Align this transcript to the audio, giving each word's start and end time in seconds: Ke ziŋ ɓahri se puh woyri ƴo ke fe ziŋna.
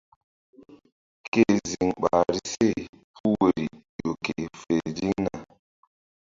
Ke 1.31 1.43
ziŋ 1.69 1.89
ɓahri 2.01 2.39
se 2.53 2.69
puh 3.15 3.31
woyri 3.39 3.65
ƴo 3.99 4.09
ke 4.25 4.33
fe 4.59 4.75
ziŋna. 4.97 5.33